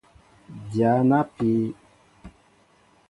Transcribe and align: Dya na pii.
Dya 0.71 0.91
na 1.09 1.19
pii. 1.35 1.63